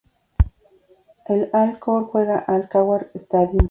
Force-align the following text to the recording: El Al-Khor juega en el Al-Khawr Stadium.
El 1.27 1.51
Al-Khor 1.53 2.05
juega 2.07 2.37
en 2.37 2.43
el 2.55 2.61
Al-Khawr 2.63 3.11
Stadium. 3.13 3.59